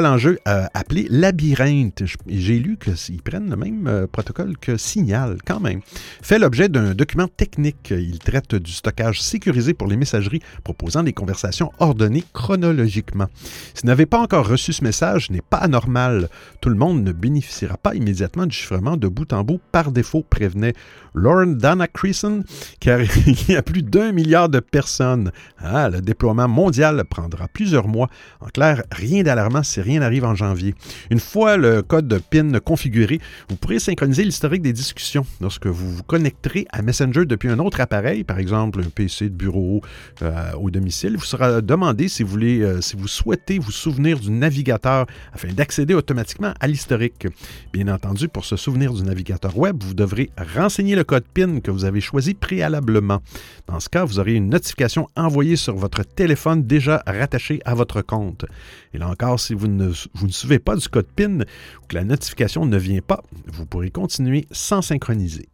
[0.07, 2.05] protocole euh, appelé Labyrinthe?
[2.27, 5.81] J'ai lu qu'ils prennent le même euh, protocole que Signal, quand même.
[6.23, 7.91] Fait l'objet d'un document technique.
[7.91, 13.27] Il traite du stockage sécurisé pour les messageries proposant des conversations ordonnées chronologiquement.
[13.75, 16.29] Si vous n'avez pas encore reçu ce message, ce n'est pas anormal.
[16.61, 20.25] Tout le monde ne bénéficiera pas immédiatement du chiffrement de bout en bout par défaut,
[20.29, 20.75] prévenait
[21.15, 22.45] Lauren Dana Creason,
[22.79, 25.33] car il y a plus d'un milliard de personnes.
[25.59, 28.09] Ah, le déploiement mondial prendra plusieurs mois.
[28.41, 30.75] En clair, rien d'alarmant si rien arrive en janvier.
[31.11, 35.27] Une fois le code PIN configuré, vous pourrez synchroniser l'historique des discussions.
[35.41, 39.35] Lorsque vous vous connecterez à Messenger depuis un autre appareil, par exemple un PC de
[39.35, 39.83] bureau
[40.23, 43.71] euh, au domicile, il vous sera demandé si vous, voulez, euh, si vous souhaitez vous
[43.71, 47.27] souvenir du navigateur afin d'accéder automatiquement à l'historique.
[47.73, 51.71] Bien entendu, pour se souvenir du navigateur web, vous devrez renseigner le code PIN que
[51.71, 53.21] vous avez choisi préalablement.
[53.67, 58.03] Dans ce cas, vous aurez une notification envoyée sur votre téléphone déjà rattaché à votre
[58.03, 58.47] compte.
[58.95, 59.76] Et là encore, si vous ne,
[60.15, 63.67] vous ne suivez pas du code PIN ou que la notification ne vient pas, vous
[63.67, 65.49] pourrez continuer sans synchroniser.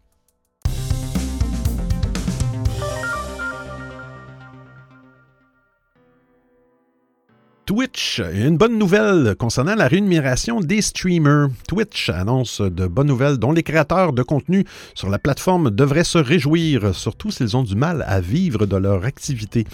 [7.64, 11.48] Twitch, une bonne nouvelle concernant la rémunération des streamers.
[11.68, 16.18] Twitch annonce de bonnes nouvelles dont les créateurs de contenu sur la plateforme devraient se
[16.18, 19.64] réjouir, surtout s'ils ont du mal à vivre de leur activité.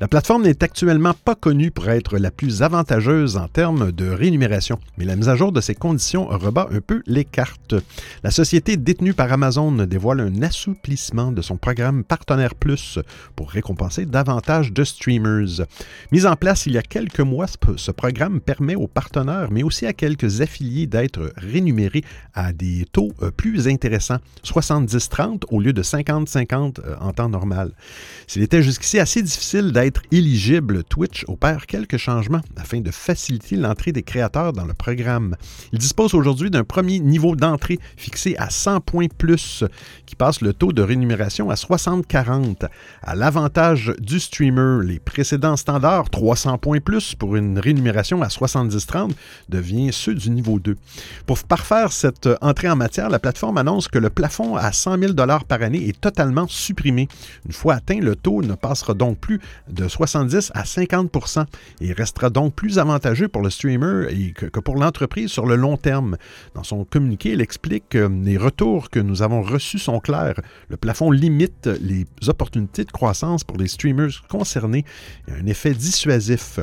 [0.00, 4.78] La plateforme n'est actuellement pas connue pour être la plus avantageuse en termes de rémunération,
[4.96, 7.74] mais la mise à jour de ces conditions rebat un peu les cartes.
[8.22, 12.98] La société détenue par Amazon dévoile un assouplissement de son programme Partenaire Plus
[13.36, 15.66] pour récompenser davantage de streamers.
[16.10, 17.33] Mise en place il y a quelques mois,
[17.76, 23.12] ce programme permet aux partenaires, mais aussi à quelques affiliés d'être rémunérés à des taux
[23.22, 27.72] euh, plus intéressants, 70-30 au lieu de 50-50 euh, en temps normal.
[28.26, 33.92] S'il était jusqu'ici assez difficile d'être éligible, Twitch opère quelques changements afin de faciliter l'entrée
[33.92, 35.36] des créateurs dans le programme.
[35.72, 39.64] Il dispose aujourd'hui d'un premier niveau d'entrée fixé à 100 points plus,
[40.06, 42.66] qui passe le taux de rémunération à 60-40.
[43.02, 49.12] À l'avantage du streamer, les précédents standards 300 points plus pour une rémunération à 70-30
[49.48, 50.76] devient ceux du niveau 2.
[51.26, 55.12] Pour parfaire cette entrée en matière, la plateforme annonce que le plafond à 100 000
[55.14, 57.08] par année est totalement supprimé.
[57.46, 61.44] Une fois atteint, le taux ne passera donc plus de 70 à 50%
[61.80, 66.16] et restera donc plus avantageux pour le streamer que, pour l'entreprise sur le long terme.
[66.54, 70.40] Dans son communiqué, elle explique que les retours que nous avons reçus sont clairs.
[70.68, 74.84] Le plafond limite les opportunités de croissance pour les streamers concernés
[75.28, 76.60] et un effet dissuasif.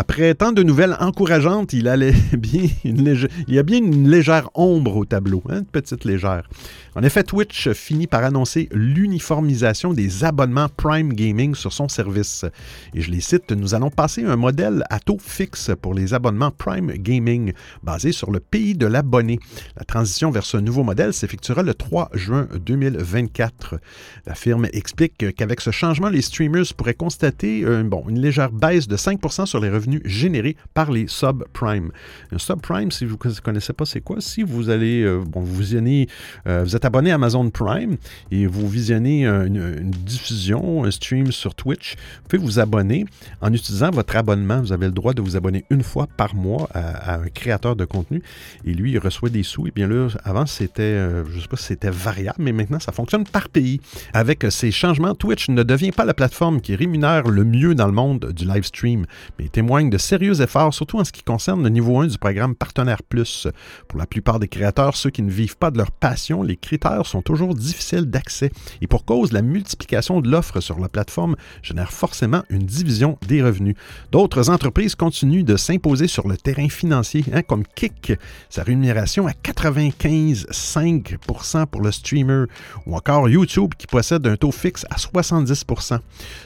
[0.00, 5.58] Après tant de nouvelles encourageantes, il, y a bien une légère ombre au tableau, hein,
[5.58, 6.48] une petite légère.
[6.96, 12.46] En effet, Twitch finit par annoncer l'uniformisation des abonnements Prime Gaming sur son service.
[12.94, 16.50] Et je les cite, nous allons passer un modèle à taux fixe pour les abonnements
[16.50, 19.38] Prime Gaming, basé sur le pays de l'abonné.
[19.76, 23.78] La transition vers ce nouveau modèle s'effectuera le 3 juin 2024.
[24.24, 28.96] La firme explique qu'avec ce changement, les streamers pourraient constater bon, une légère baisse de
[28.96, 31.92] 5% sur les revenus générés par les subprime.
[32.32, 35.56] Un subprime, si vous ne connaissez pas c'est quoi, si vous allez, euh, bon, vous,
[35.56, 36.08] visionnez,
[36.46, 37.96] euh, vous êtes êtes abonné à Amazon Prime
[38.30, 43.04] et vous visionnez une, diffusion, un stream sur Twitch, vous pouvez vous abonner
[43.42, 44.60] en utilisant votre abonnement.
[44.60, 47.84] Vous avez le droit de vous abonner une fois par mois à, un créateur de
[47.84, 48.22] contenu
[48.64, 49.66] et lui, il reçoit des sous.
[49.66, 52.80] Et bien là, avant, c'était, euh, je ne sais pas si c'était variable, mais maintenant,
[52.80, 53.80] ça fonctionne par pays.
[54.12, 57.92] Avec ces changements, Twitch ne devient pas la plateforme qui rémunère le mieux dans le
[57.92, 59.06] monde du live stream,
[59.38, 62.54] mais témoigne de sérieux efforts, surtout en ce qui concerne le niveau 1 du programme
[62.54, 63.48] Partenaire Plus.
[63.88, 67.06] Pour la plupart des créateurs, ceux qui ne vivent pas de leur passion, les critères
[67.06, 68.52] sont toujours difficiles d'accès.
[68.82, 73.42] Et pour cause, la multiplication de l'offre sur la plateforme génère forcément une division des
[73.42, 73.76] revenus.
[74.12, 78.12] D'autres entreprises continuent de s'imposer sur le terrain financier, hein, comme Kik,
[78.48, 82.44] sa rémunération à 95,5% pour le streamer,
[82.86, 86.00] ou encore YouTube qui possède un taux fixe à 70%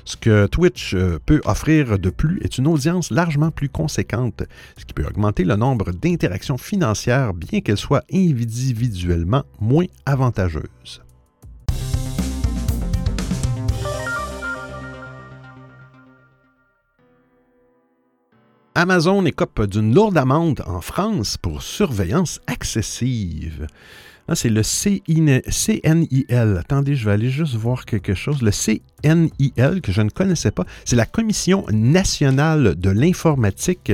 [0.05, 4.43] Ce que Twitch euh, peut offrir de plus est une audience largement plus conséquente,
[4.77, 11.01] ce qui peut augmenter le nombre d'interactions financières bien qu'elles soient individuellement moins avantageuses.
[18.75, 23.69] Amazon écope d'une lourde amende en France pour surveillance excessive.
[24.27, 25.43] Ah, c'est le CNIL.
[26.59, 28.41] Attendez, je vais aller juste voir quelque chose.
[28.41, 33.93] Le CNIL, que je ne connaissais pas, c'est la Commission nationale de l'informatique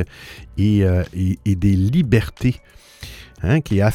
[0.57, 2.61] et, euh, et, des libertés.
[3.42, 3.90] Hein, qui, a,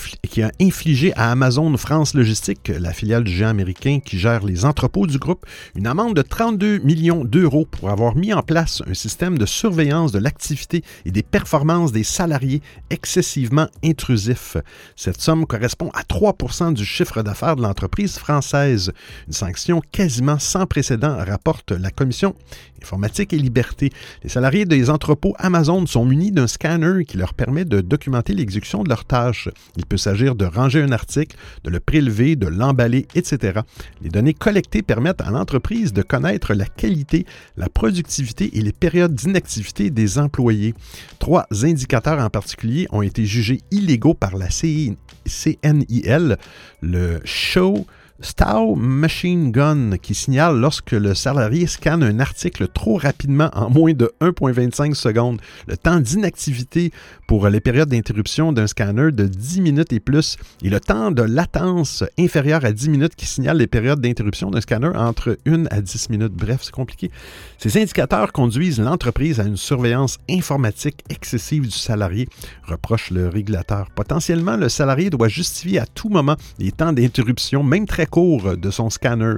[0.60, 5.20] infligé à Amazon France Logistique, la filiale du géant américain qui gère les entrepôts du
[5.20, 9.46] groupe, une amende de 32 millions d'euros pour avoir mis en place un système de
[9.46, 14.58] surveillance de l'activité et des performances des salariés excessivement intrusif.
[14.96, 16.36] Cette somme correspond à 3
[16.72, 18.94] du chiffre d'affaires de l'entreprise française,
[19.28, 22.34] une sanction quasiment sans précédent, rapporte la Commission
[22.82, 23.92] informatique et liberté.
[24.24, 28.84] Les salariés des entrepôts Amazon sont munis d'un scanner qui leur permet de documenter l'exécution
[28.84, 29.35] de leurs tâches.
[29.78, 33.62] Il peut s'agir de ranger un article, de le prélever, de l'emballer, etc.
[34.02, 37.26] Les données collectées permettent à l'entreprise de connaître la qualité,
[37.58, 40.74] la productivité et les périodes d'inactivité des employés.
[41.20, 46.38] Trois indicateurs en particulier ont été jugés illégaux par la CNIL,
[46.82, 47.86] le Show
[48.22, 53.92] Stow Machine Gun qui signale lorsque le salarié scanne un article trop rapidement en moins
[53.92, 55.42] de 1,25 secondes.
[55.68, 56.94] Le temps d'inactivité
[57.28, 61.24] pour les périodes d'interruption d'un scanner de 10 minutes et plus et le temps de
[61.24, 65.82] latence inférieur à 10 minutes qui signale les périodes d'interruption d'un scanner entre 1 à
[65.82, 66.34] 10 minutes.
[66.34, 67.12] Bref, c'est compliqué.
[67.58, 72.30] Ces indicateurs conduisent l'entreprise à une surveillance informatique excessive du salarié,
[72.64, 73.90] reproche le régulateur.
[73.94, 78.70] Potentiellement, le salarié doit justifier à tout moment les temps d'interruption, même très court de
[78.72, 79.36] son scanner.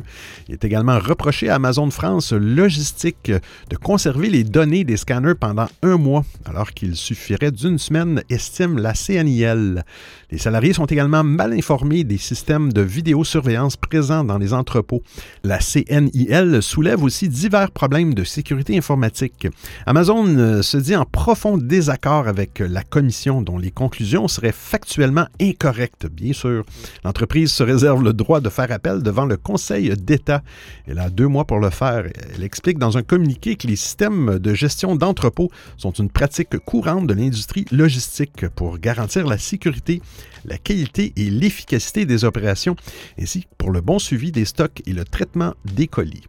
[0.47, 3.31] Il est également reproché à Amazon France Logistique
[3.69, 8.77] de conserver les données des scanners pendant un mois, alors qu'il suffirait d'une semaine, estime
[8.77, 9.83] la CNIL.
[10.29, 15.01] Les salariés sont également mal informés des systèmes de vidéosurveillance présents dans les entrepôts.
[15.43, 19.47] La CNIL soulève aussi divers problèmes de sécurité informatique.
[19.85, 25.27] Amazon euh, se dit en profond désaccord avec la commission dont les conclusions seraient factuellement
[25.39, 26.63] incorrectes, bien sûr.
[27.03, 30.41] L'entreprise se réserve le droit de faire appel devant le Conseil d'État.
[30.87, 32.05] Elle a deux mois pour le faire.
[32.35, 37.05] Elle explique dans un communiqué que les systèmes de gestion d'entrepôts sont une pratique courante
[37.05, 40.01] de l'industrie logistique pour garantir la sécurité
[40.45, 42.75] la qualité et l'efficacité des opérations,
[43.19, 46.23] ainsi que pour le bon suivi des stocks et le traitement des colis.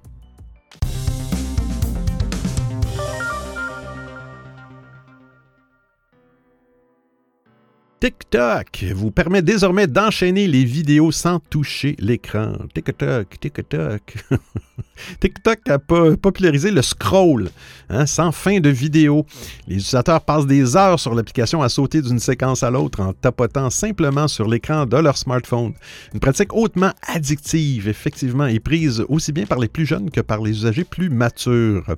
[8.01, 12.53] TikTok vous permet désormais d'enchaîner les vidéos sans toucher l'écran.
[12.73, 14.15] TikTok, TikTok.
[15.21, 17.51] TikTok a popularisé le scroll,
[17.89, 19.27] hein, sans fin de vidéo.
[19.67, 23.69] Les utilisateurs passent des heures sur l'application à sauter d'une séquence à l'autre en tapotant
[23.69, 25.73] simplement sur l'écran de leur smartphone.
[26.15, 30.41] Une pratique hautement addictive, effectivement, et prise aussi bien par les plus jeunes que par
[30.41, 31.97] les usagers plus matures.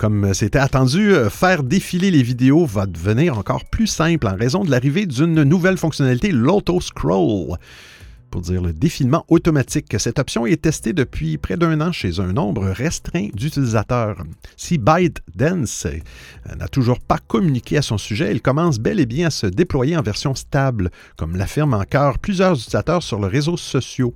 [0.00, 4.64] Comme c'était attendu, euh, faire défiler les vidéos va devenir encore plus simple en raison
[4.64, 7.58] de l'arrivée d'une nouvelle fonctionnalité, l'auto-scroll
[8.30, 9.94] pour dire le défilement automatique.
[9.98, 14.24] Cette option est testée depuis près d'un an chez un nombre restreint d'utilisateurs.
[14.56, 19.26] Si ByteDance euh, n'a toujours pas communiqué à son sujet, il commence bel et bien
[19.28, 24.14] à se déployer en version stable, comme l'affirment encore plusieurs utilisateurs sur les réseaux sociaux.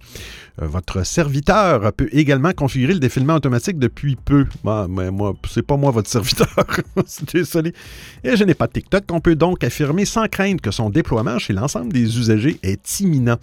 [0.62, 4.46] Euh, votre serviteur peut également configurer le défilement automatique depuis peu.
[4.62, 6.48] Moi, mais moi, c'est pas moi votre serviteur.
[7.32, 7.72] Désolé.
[8.22, 9.04] Et je n'ai pas de TikTok.
[9.10, 13.36] On peut donc affirmer sans crainte que son déploiement chez l'ensemble des usagers est imminent.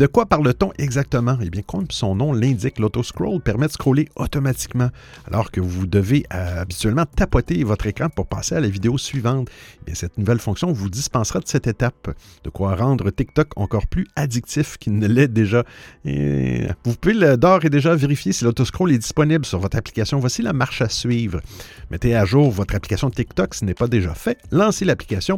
[0.00, 1.36] De quoi parle-t-on exactement?
[1.42, 4.88] Eh bien, comme son nom l'indique, l'autoscroll permet de scroller automatiquement,
[5.26, 9.50] alors que vous devez euh, habituellement tapoter votre écran pour passer à la vidéo suivante.
[9.86, 14.06] Eh cette nouvelle fonction vous dispensera de cette étape, de quoi rendre TikTok encore plus
[14.16, 15.64] addictif qu'il ne l'est déjà.
[16.06, 20.18] Vous pouvez d'ores et déjà vérifier si l'autoscroll est disponible sur votre application.
[20.18, 21.42] Voici la marche à suivre.
[21.90, 24.38] Mettez à jour votre application TikTok si ce n'est pas déjà fait.
[24.50, 25.36] Lancez l'application.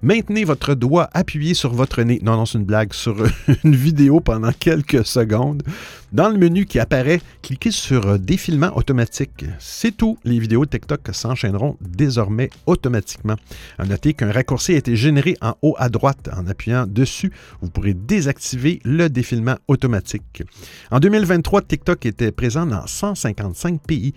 [0.00, 2.20] Maintenez votre doigt appuyé sur votre nez.
[2.22, 2.92] Non, non, c'est une blague.
[2.92, 3.16] Sur
[3.64, 5.64] une vidéo pendant quelques secondes.
[6.12, 9.44] Dans le menu qui apparaît, cliquez sur Défilement automatique.
[9.58, 10.16] C'est tout.
[10.22, 13.34] Les vidéos TikTok s'enchaîneront désormais automatiquement.
[13.76, 16.30] À noter qu'un raccourci a été généré en haut à droite.
[16.34, 20.44] En appuyant dessus, vous pourrez désactiver le défilement automatique.
[20.92, 24.14] En 2023, TikTok était présent dans 155 pays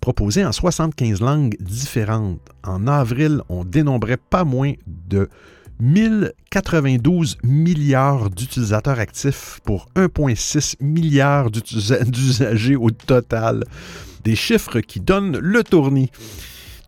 [0.00, 2.40] proposé en 75 langues différentes.
[2.64, 5.28] En avril, on dénombrait pas moins de
[5.80, 11.50] 1092 milliards d'utilisateurs actifs pour 1,6 milliard
[12.06, 13.64] d'usagers au total.
[14.22, 16.10] Des chiffres qui donnent le tournis.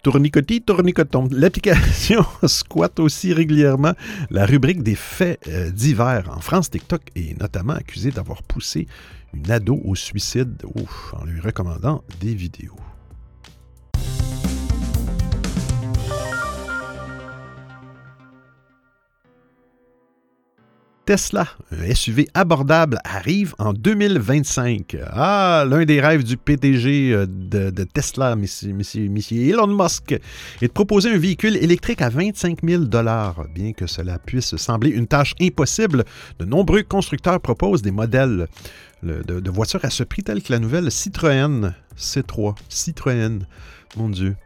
[0.04, 1.28] Tournicotis, tournicoton.
[1.32, 3.94] L'application squatte aussi régulièrement
[4.30, 6.30] la rubrique des faits euh, divers.
[6.30, 8.86] En France, TikTok est notamment accusé d'avoir poussé
[9.32, 10.62] une ado au suicide
[11.12, 12.76] en lui recommandant des vidéos.
[21.04, 24.96] Tesla, un SUV abordable, arrive en 2025.
[25.10, 28.74] Ah, l'un des rêves du PDG euh, de, Tesla, monsieur,
[29.32, 32.84] Elon Musk, est de proposer un véhicule électrique à 25 000
[33.54, 36.04] Bien que cela puisse sembler une tâche impossible,
[36.38, 38.48] de nombreux constructeurs proposent des modèles
[39.02, 42.56] de, de voitures à ce prix tels que la nouvelle Citroën C3.
[42.70, 43.40] Citroën,
[43.96, 44.36] mon Dieu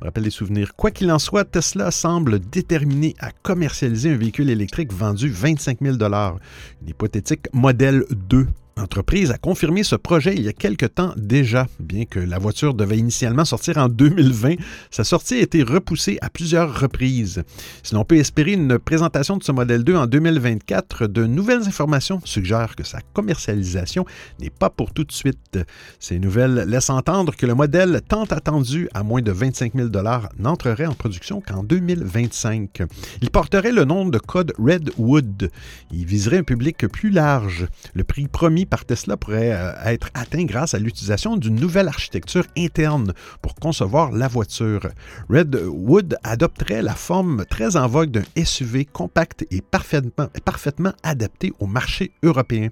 [0.00, 0.74] rappelle les souvenirs.
[0.76, 5.96] Quoi qu'il en soit, Tesla semble déterminé à commercialiser un véhicule électrique vendu 25 000
[5.96, 8.46] une hypothétique modèle 2
[8.76, 11.68] L'entreprise a confirmé ce projet il y a quelque temps déjà.
[11.78, 14.54] Bien que la voiture devait initialement sortir en 2020,
[14.90, 17.44] sa sortie a été repoussée à plusieurs reprises.
[17.84, 22.20] Si l'on peut espérer une présentation de ce modèle 2 en 2024, de nouvelles informations
[22.24, 24.06] suggèrent que sa commercialisation
[24.40, 25.58] n'est pas pour tout de suite.
[26.00, 29.88] Ces nouvelles laissent entendre que le modèle tant attendu à moins de 25 000
[30.38, 32.82] n'entrerait en production qu'en 2025.
[33.22, 35.50] Il porterait le nom de code Redwood.
[35.92, 37.68] Il viserait un public plus large.
[37.94, 42.44] Le prix promis par Tesla pourrait euh, être atteint grâce à l'utilisation d'une nouvelle architecture
[42.56, 43.12] interne
[43.42, 44.88] pour concevoir la voiture.
[45.28, 51.66] Redwood adopterait la forme très en vogue d'un SUV compact et parfaitement, parfaitement adapté au
[51.66, 52.68] marché européen.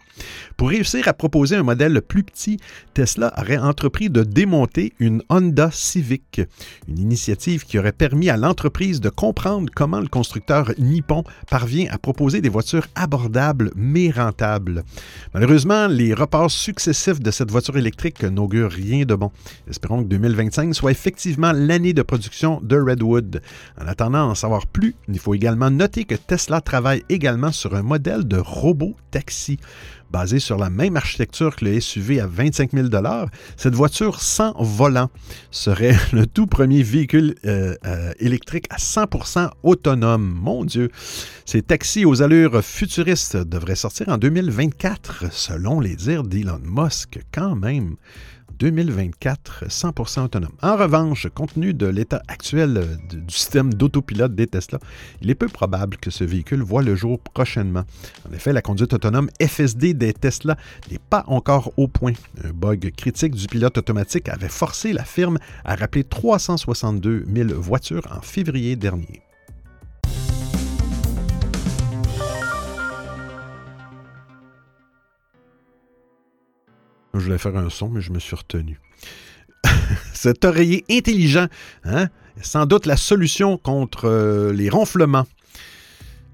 [0.57, 2.59] Pour réussir à proposer un modèle plus petit,
[2.95, 6.40] Tesla aurait entrepris de démonter une Honda Civic,
[6.88, 11.99] une initiative qui aurait permis à l'entreprise de comprendre comment le constructeur nippon parvient à
[11.99, 14.84] proposer des voitures abordables mais rentables.
[15.34, 19.30] Malheureusement, les reports successifs de cette voiture électrique n'augurent rien de bon.
[19.68, 23.42] Espérons que 2025 soit effectivement l'année de production de Redwood.
[23.80, 27.82] En attendant d'en savoir plus, il faut également noter que Tesla travaille également sur un
[27.82, 29.58] modèle de robot taxi.
[30.12, 32.88] Basé sur la même architecture que le SUV à 25 000
[33.56, 35.08] cette voiture sans volant
[35.50, 40.38] serait le tout premier véhicule euh, euh, électrique à 100% autonome.
[40.38, 40.90] Mon Dieu!
[41.46, 47.56] Ces taxis aux allures futuristes devraient sortir en 2024, selon les dires d'Elon Musk, quand
[47.56, 47.96] même.
[48.59, 50.53] 2024 100% autonome.
[50.62, 54.78] En revanche, compte tenu de l'état actuel euh, du système d'autopilote des Tesla,
[55.20, 57.84] il est peu probable que ce véhicule voit le jour prochainement.
[58.28, 60.57] En effet, la conduite autonome FSD des Tesla
[60.90, 62.12] n'est pas encore au point.
[62.44, 68.07] Un bug critique du pilote automatique avait forcé la firme à rappeler 362 000 voitures
[68.16, 69.22] en février dernier.
[77.14, 78.80] Je voulais faire un son, mais je me suis retenu.
[80.14, 81.46] Cet oreiller intelligent,
[81.84, 82.08] hein,
[82.40, 85.26] sans doute la solution contre euh, les ronflements.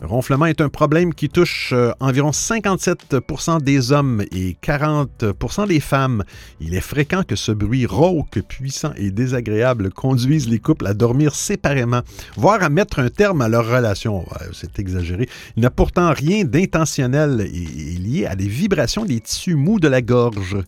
[0.00, 5.80] Le ronflement est un problème qui touche euh, environ 57% des hommes et 40% des
[5.80, 6.22] femmes.
[6.60, 11.34] Il est fréquent que ce bruit rauque, puissant et désagréable conduise les couples à dormir
[11.34, 12.02] séparément,
[12.36, 14.24] voire à mettre un terme à leur relation.
[14.52, 15.28] C'est exagéré.
[15.56, 19.88] Il n'a pourtant rien d'intentionnel et est lié à des vibrations des tissus mous de
[19.88, 20.58] la gorge,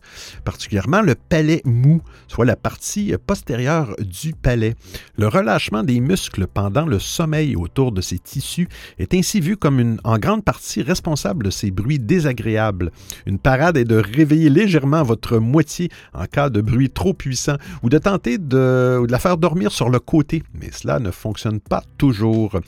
[0.43, 4.75] particulièrement le palais mou, soit la partie postérieure du palais.
[5.17, 8.67] Le relâchement des muscles pendant le sommeil autour de ces tissus
[8.99, 12.91] est ainsi vu comme une, en grande partie responsable de ces bruits désagréables.
[13.27, 17.89] Une parade est de réveiller légèrement votre moitié en cas de bruit trop puissant ou
[17.89, 21.83] de tenter de, de la faire dormir sur le côté, mais cela ne fonctionne pas
[21.99, 22.59] toujours.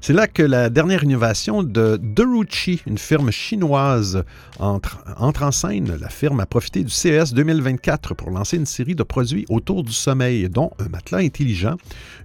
[0.00, 4.24] C'est là que la dernière innovation de Derucci, une firme chinoise,
[4.58, 5.94] entre, entre en scène.
[6.00, 9.92] La firme a profité du CES 2024 pour lancer une série de produits autour du
[9.92, 11.76] sommeil, dont un matelas intelligent,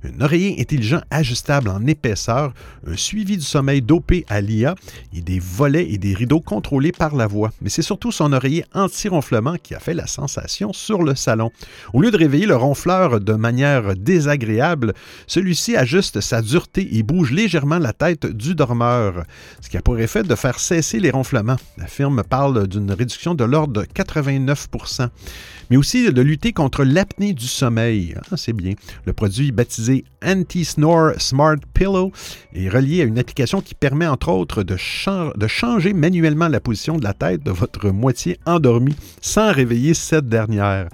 [0.05, 2.53] un oreiller intelligent ajustable en épaisseur,
[2.88, 4.76] un suivi du sommeil dopé à l'IA
[5.13, 7.51] et des volets et des rideaux contrôlés par la voix.
[7.61, 11.51] Mais c'est surtout son oreiller anti-ronflement qui a fait la sensation sur le salon.
[11.93, 14.93] Au lieu de réveiller le ronfleur de manière désagréable,
[15.28, 19.24] celui-ci ajuste sa dureté et bouge légèrement la tête du dormeur,
[19.61, 21.57] ce qui a pour effet de faire cesser les ronflements.
[21.78, 25.09] La firme parle d'une réduction de l'ordre de 89%
[25.69, 28.15] mais aussi de lutter contre l'apnée du sommeil.
[28.32, 28.74] Ah, c'est bien.
[29.05, 32.11] Le produit baptisé Anti-Snore Smart Pillow
[32.53, 34.78] est relié à une application qui permet entre autres de,
[35.47, 40.89] changer manuellement la position de la tête de votre moitié endormie sans réveiller cette dernière.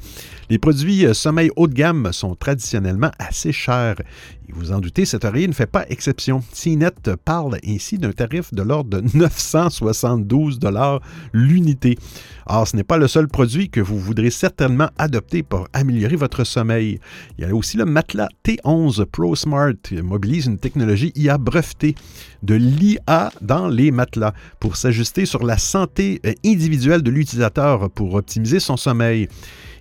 [0.51, 3.99] Les produits euh, sommeil haut de gamme sont traditionnellement assez chers.
[4.47, 6.41] Et vous en doutez, cette oreiller ne fait pas exception.
[6.51, 11.01] CNET parle ainsi d'un tarif de l'ordre de 972 dollars
[11.33, 11.99] l'unité.
[12.47, 16.43] Or, ce n'est pas le seul produit que vous voudrez certainement adopter pour améliorer votre
[16.43, 16.99] sommeil.
[17.37, 21.93] Il y a aussi le matelas T11 Pro Smart qui mobilise une technologie IA brevetée
[22.41, 28.15] de l'IA dans les matelas pour s'ajuster sur la santé euh, individuelle de l'utilisateur pour
[28.15, 29.27] optimiser son sommeil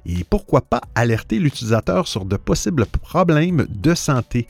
[0.08, 4.48] et pourquoi pas alerter l'utilisateur sur de possibles problèmes de santé.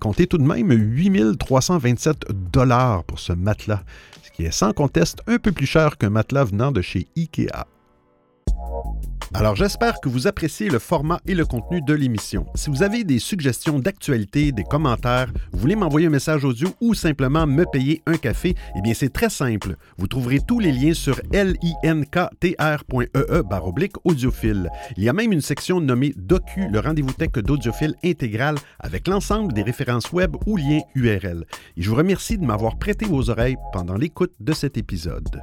[0.00, 3.82] Comptez, tout de même 8327 dollars pour ce matelas,
[4.22, 7.66] ce qui est sans conteste un peu plus cher qu'un matelas venant de chez IKEA.
[9.34, 12.46] Alors j'espère que vous appréciez le format et le contenu de l'émission.
[12.54, 16.92] Si vous avez des suggestions d'actualité, des commentaires, vous voulez m'envoyer un message audio ou
[16.92, 19.76] simplement me payer un café, eh bien c'est très simple.
[19.96, 22.22] Vous trouverez tous les liens sur linktr.ee
[23.48, 24.68] baroblique audiophile.
[24.98, 29.54] Il y a même une section nommée Docu, le rendez-vous tech d'audiophile intégral avec l'ensemble
[29.54, 31.46] des références web ou liens URL.
[31.78, 35.40] Et je vous remercie de m'avoir prêté vos oreilles pendant l'écoute de cet épisode.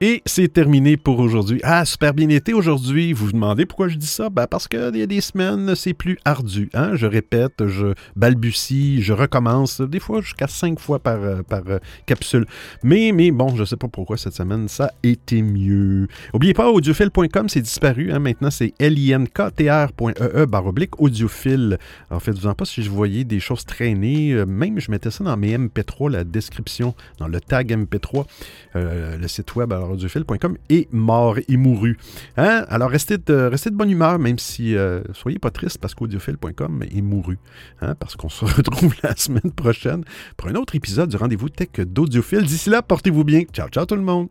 [0.00, 1.60] Et c'est terminé pour aujourd'hui.
[1.64, 3.12] Ah, super bien été aujourd'hui.
[3.12, 4.30] Vous vous demandez pourquoi je dis ça?
[4.30, 6.70] Ben parce qu'il y a des semaines, c'est plus ardu.
[6.72, 6.92] Hein?
[6.94, 12.46] Je répète, je balbutie, je recommence, des fois jusqu'à cinq fois par, euh, euh, capsule.
[12.84, 16.06] Mais, mais bon, je sais pas pourquoi cette semaine, ça a été mieux.
[16.32, 18.12] N'oubliez pas, audiophile.com, c'est disparu.
[18.12, 18.20] Hein?
[18.20, 21.76] Maintenant, c'est linktr.ee baroblique audiophile.
[22.10, 24.30] En fait, vous en pas si je voyais des choses traîner.
[24.30, 28.26] Euh, même, je mettais ça dans mes MP3, la description, dans le tag MP3,
[28.74, 29.72] le site web.
[29.72, 31.98] Alors, audiophile.com est mort et mouru.
[32.36, 32.64] Hein?
[32.68, 36.82] Alors, restez de, restez de bonne humeur, même si euh, soyez pas triste parce qu'audiophile.com
[36.82, 37.38] est mouru.
[37.80, 37.94] Hein?
[37.94, 40.04] Parce qu'on se retrouve la semaine prochaine
[40.36, 42.42] pour un autre épisode du rendez-vous tech d'Audiophile.
[42.42, 43.42] D'ici là, portez-vous bien.
[43.52, 44.28] Ciao, ciao tout le monde.